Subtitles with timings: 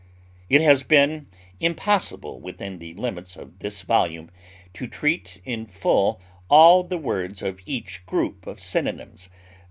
[0.49, 1.27] It has been
[1.59, 4.31] impossible within the limits of this volume
[4.73, 9.29] to treat in full all the words of each group of synonyms.